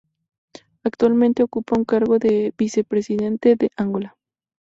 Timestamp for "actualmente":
0.83-1.43